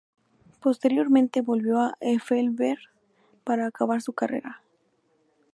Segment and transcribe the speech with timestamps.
[0.61, 2.79] Posteriormente volvió a Elberfeld
[3.43, 4.63] para acabar su carrera.